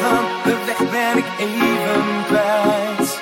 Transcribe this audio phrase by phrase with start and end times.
[0.00, 3.20] vragen, de weg ben ik even kwijt.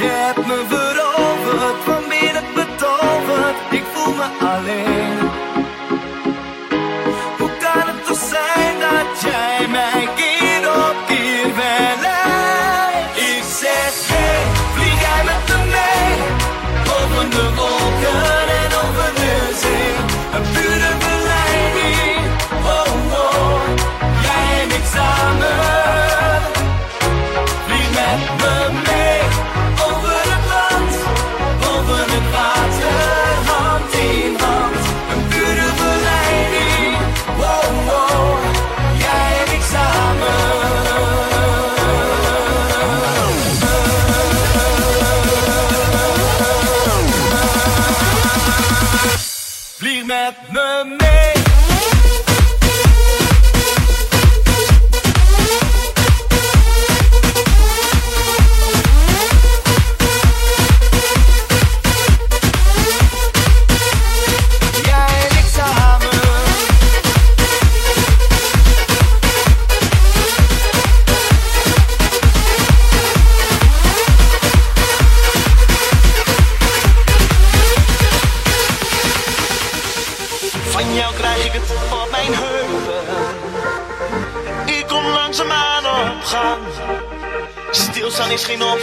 [0.00, 4.97] Je hebt me veroverd, van binnen betoverd, ik voel me alleen.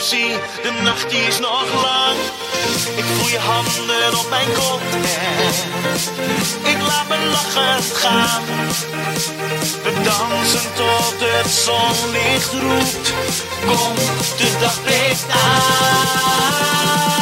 [0.10, 2.18] De nacht die is nog lang.
[2.96, 4.82] Ik voel je handen op mijn kop.
[6.64, 8.44] Ik laat me lachen gaan.
[9.84, 13.14] We dansen tot het zonlicht roept.
[13.66, 13.96] Kom,
[14.38, 17.15] de dag breekt aan.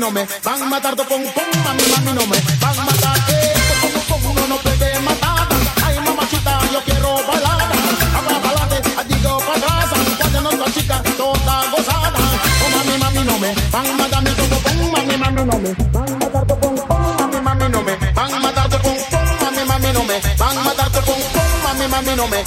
[0.00, 3.52] Van a matar tu pom pom, mami, mami, no me van a matar eh,
[3.92, 5.46] tu pom pom, no no puede matar.
[5.84, 7.68] Ay, mamacita, yo quiero balada,
[8.16, 12.18] habla balade, digo pa' atrás, cuando no la chica toda gozada.
[12.64, 15.58] Oh, mami, mami, no me van a matar mi tu pom pom, mami, mami, no
[15.58, 18.78] me van a matar tu pom pom, mami, mami, no me van a matar tu
[18.80, 22.26] pom pom, mami, mami, no me van a matar tu pom pom, mami, mami, no
[22.26, 22.38] me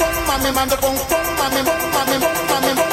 [2.49, 2.92] mami, mami.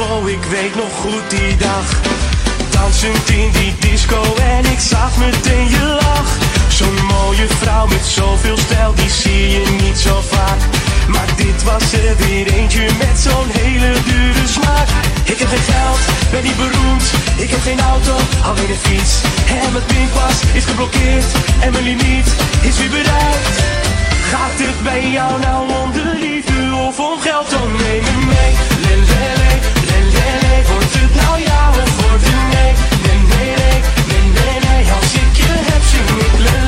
[0.00, 1.86] oh ik weet nog goed die dag.
[2.70, 4.22] Dansend in die disco
[4.56, 6.36] en ik zag meteen je lach.
[6.68, 10.60] Zo'n mooie vrouw met zoveel stijl, die zie je niet zo vaak.
[11.08, 14.88] Maar dit was er weer eentje met zo'n hele dure smaak.
[15.24, 15.98] Ik heb geen geld,
[16.30, 17.04] ben niet beroemd.
[17.36, 19.14] Ik heb geen auto, alweer een fiets.
[19.62, 22.28] En mijn was is geblokkeerd En mijn limiet
[22.60, 23.56] is weer bereikt.
[24.30, 27.50] Gaat het bij jou nou om de liefde of om geld?
[27.50, 28.52] Dan neem me mee,
[28.84, 29.77] le, le, le.
[34.94, 36.67] Als ik je heb, zie ik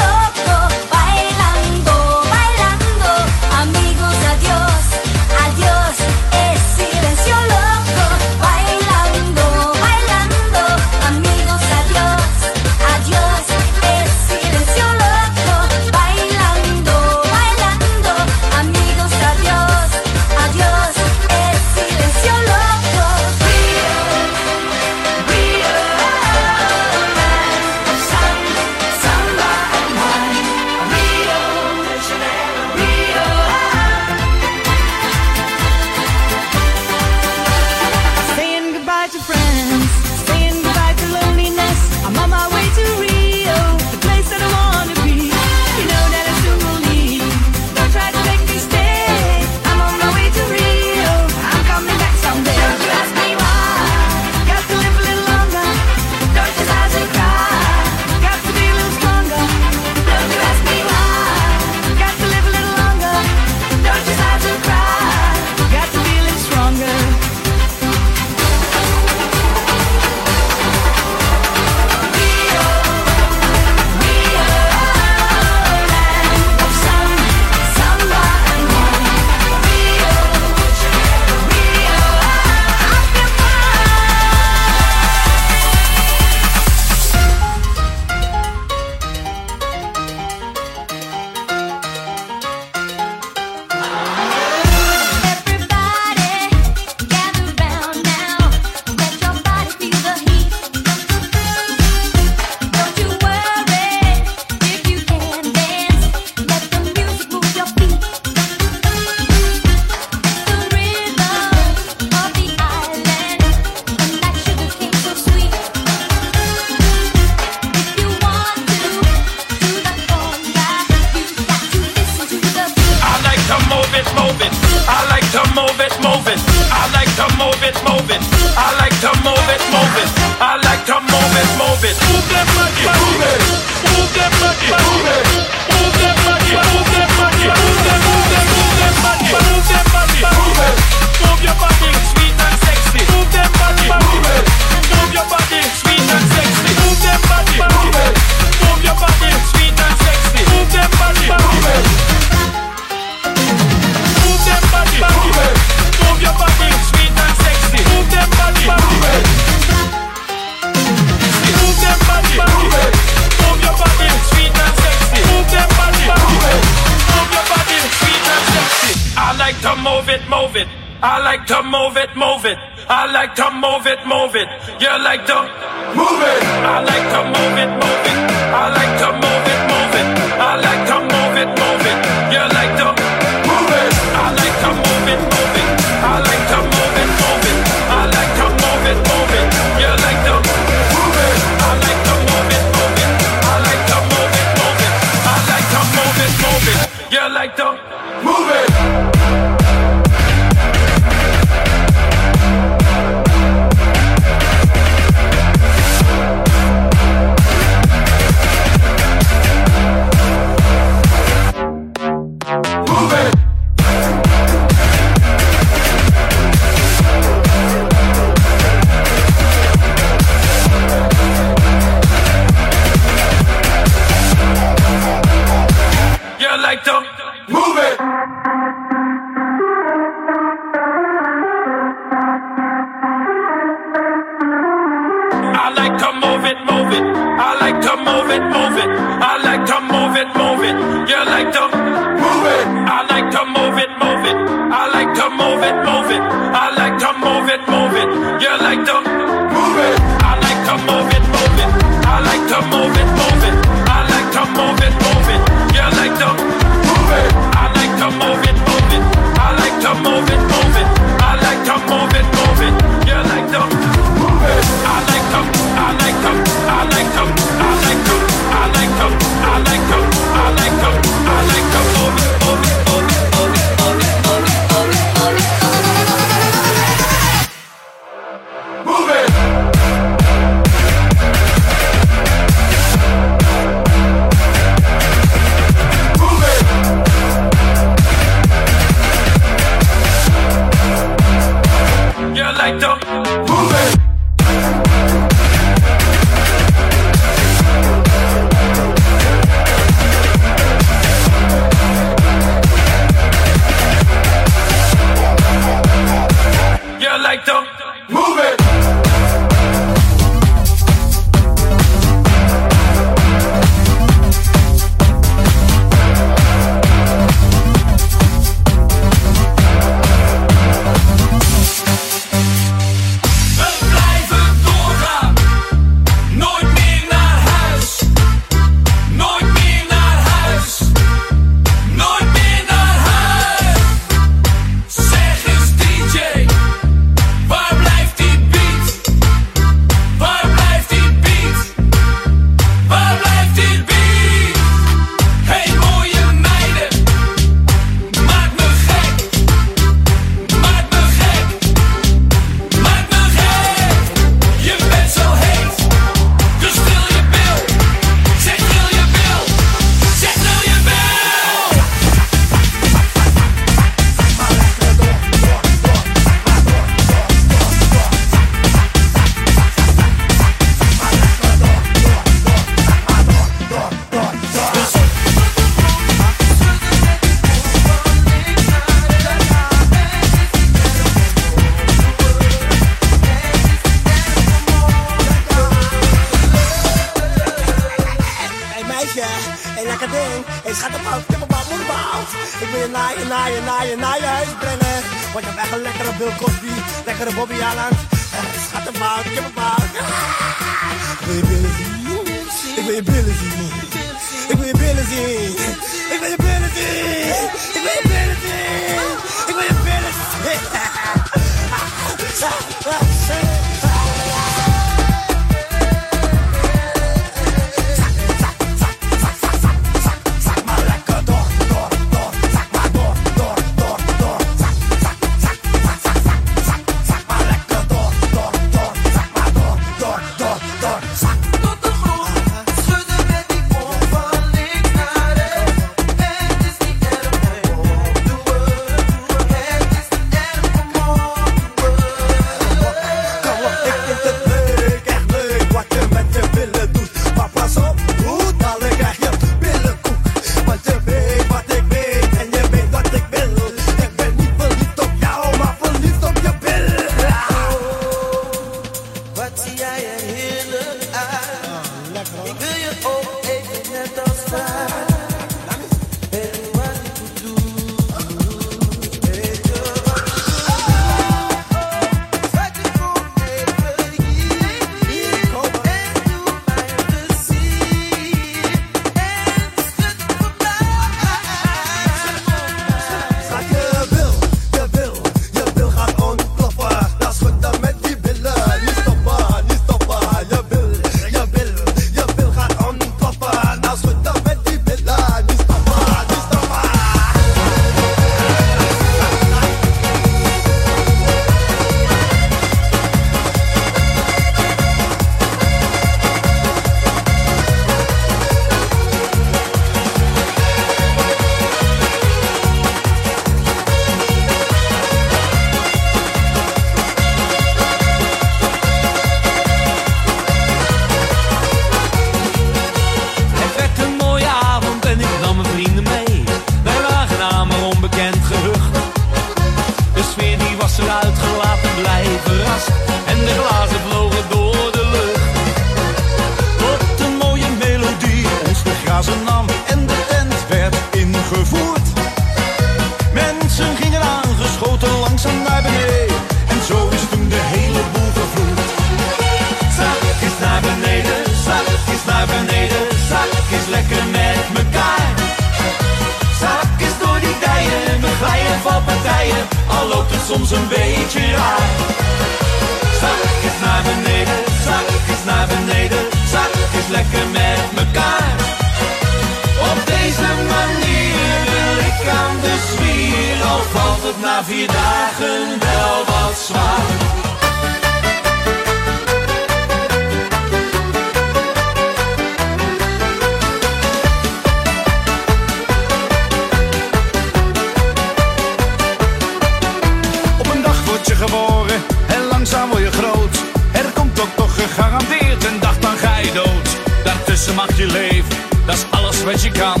[592.80, 593.56] dan word je groot.
[593.92, 596.88] Er komt ook toch gegarandeerd een dag, dan ga je dood.
[597.24, 600.00] Daartussen mag je leven, dat is alles wat je kan.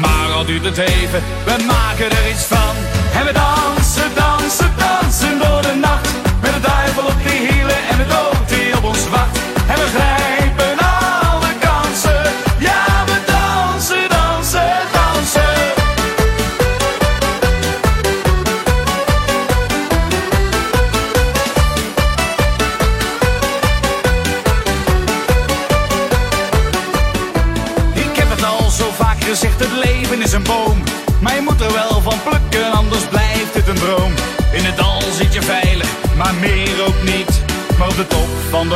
[0.00, 2.74] Maar al duurt het even, we maken er iets van.
[3.18, 5.85] En we dansen, dansen, dansen door de nacht.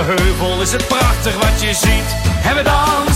[0.05, 2.09] heuvel is het prachtig wat je ziet.
[2.27, 3.10] Hebben dan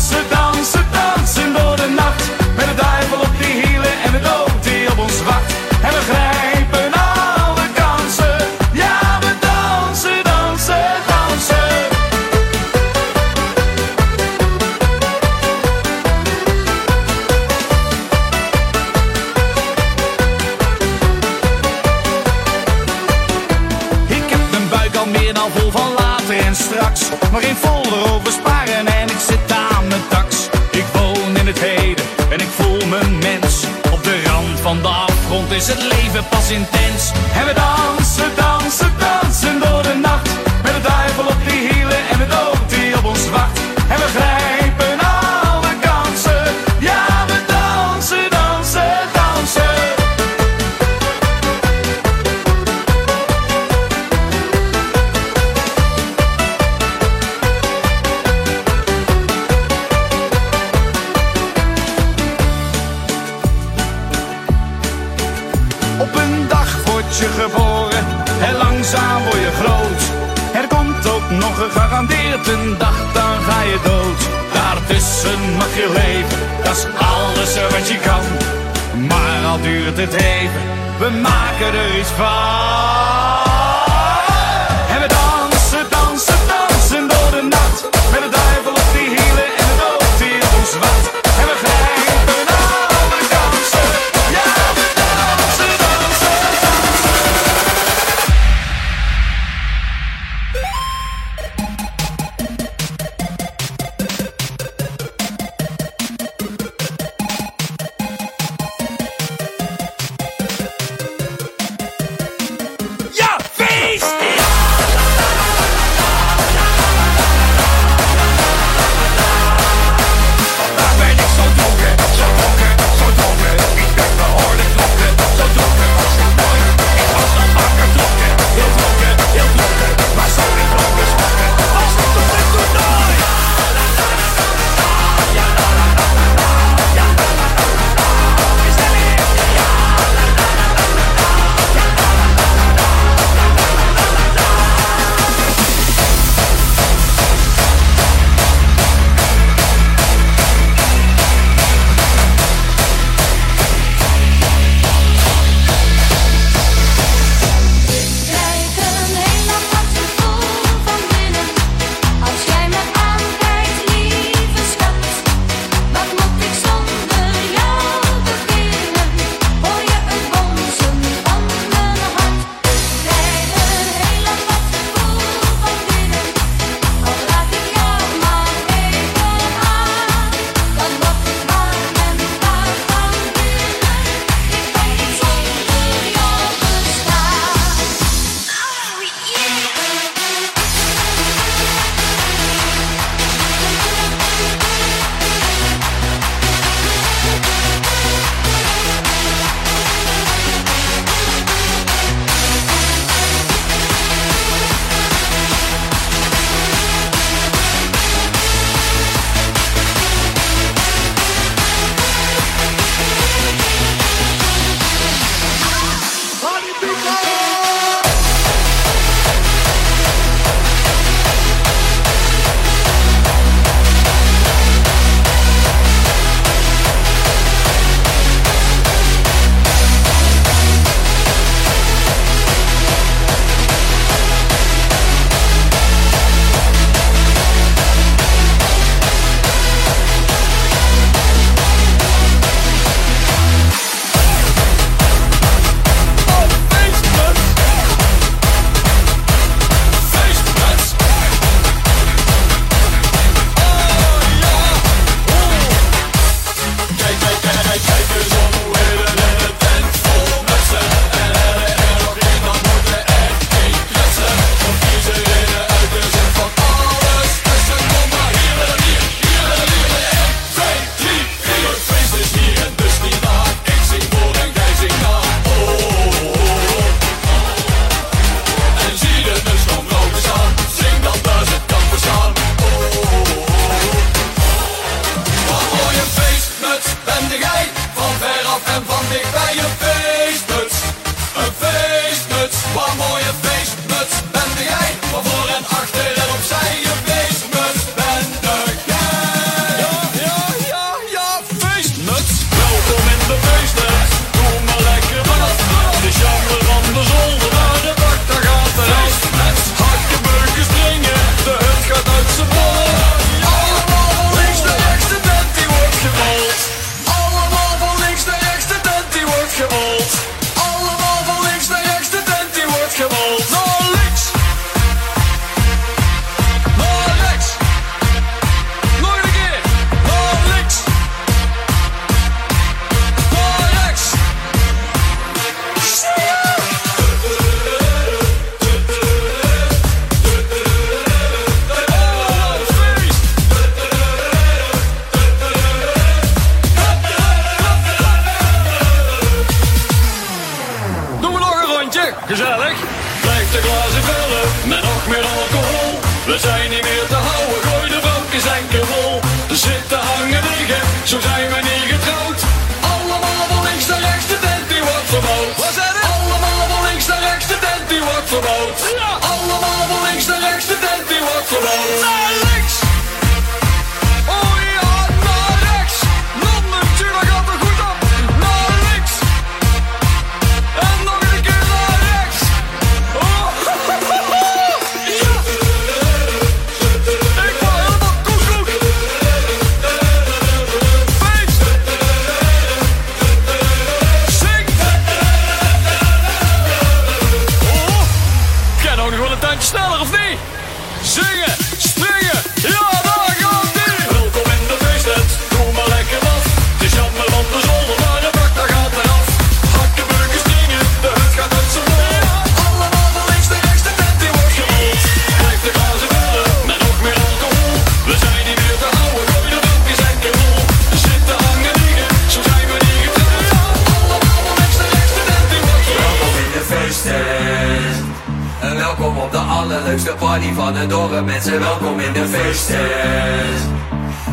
[80.05, 80.63] gedreven.
[80.99, 83.64] We maken er iets van.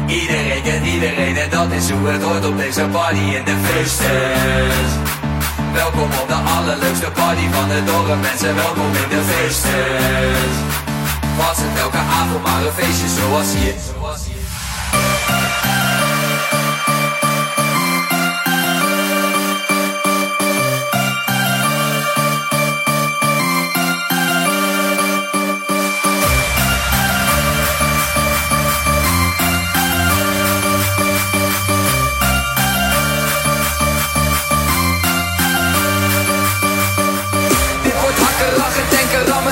[0.08, 4.92] Iedereen kent iedereen en dat is hoe het hoort op deze party in de feesttent.
[5.74, 8.22] Welkom op de allerleukste party van het dorp.
[8.22, 10.56] Mensen, welkom in de feesttent.
[11.38, 13.08] Was het elke avond maar een feestje.
[13.08, 14.41] Zoals hier.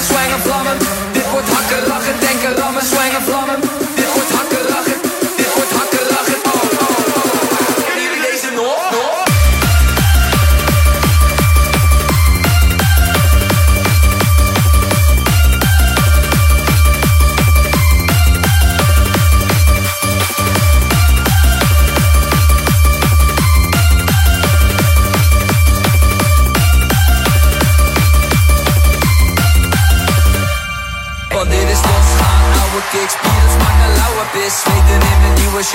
[0.03, 0.77] Zwangen, vlammen.
[1.11, 3.68] Dit wordt hakken, lachen, denken, rammen, zwangen, vlammen.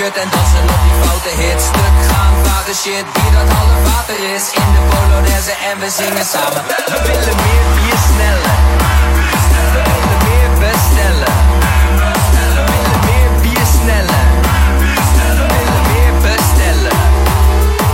[0.05, 4.19] Shirt en dansen op die foute hit Stuk gaan, varen shit, bier dat half water
[4.35, 4.45] is.
[4.61, 6.61] In de Polonaise en we zingen samen.
[6.91, 8.57] We willen meer bier sneller
[9.73, 11.35] We willen meer bestellen.
[12.01, 14.25] We willen meer bier sneller
[15.37, 16.99] We willen meer bestellen.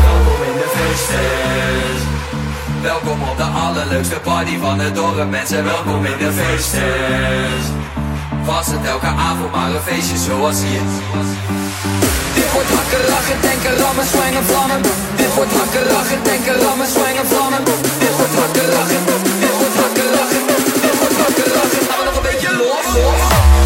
[0.05, 2.01] Welkom in de feesttent
[2.81, 7.80] Welkom op de allerleukste party van het dorp Mensen, welkom in de feesttent
[8.45, 10.83] Was het elke avond maar een feestje zoals hier.
[12.37, 14.81] Dit wordt hakken, lachen, denken, rammen, zwangen, vlammen.
[15.15, 17.63] Dit wordt hakken, lachen, denken, rammen, zwangen, vlammen.
[18.03, 19.01] Dit wordt hakken, lachen,
[19.43, 20.43] dit wordt hakken, lachen.
[20.83, 23.60] Dit wordt hakken, lachen, gaan we nog een beetje los, los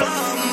[0.00, 0.47] We